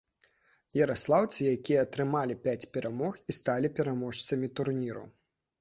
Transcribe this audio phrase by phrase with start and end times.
[0.79, 5.07] Яраслаўцы, якія атрымалі пяць перамог, і сталі пераможцамі турніру.